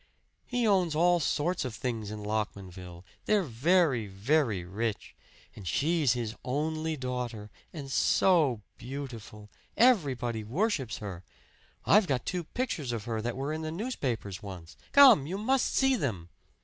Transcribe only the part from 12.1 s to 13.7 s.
two pictures of her that were in